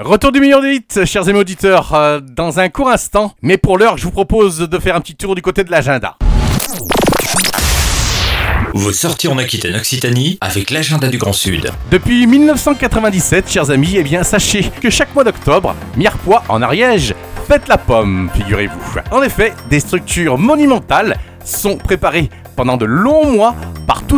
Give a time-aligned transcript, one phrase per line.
[0.00, 3.32] Retour du million d'élite, chers amis auditeurs, euh, dans un court instant.
[3.42, 6.16] Mais pour l'heure, je vous propose de faire un petit tour du côté de l'agenda.
[8.72, 11.70] Vos sorties en Aquitaine-Occitanie avec l'agenda du Grand Sud.
[11.92, 17.14] Depuis 1997, chers amis, eh bien sachez que chaque mois d'octobre, Mirepoix en Ariège
[17.46, 18.98] fête la pomme, figurez-vous.
[19.12, 23.54] En effet, des structures monumentales sont préparées pendant de longs mois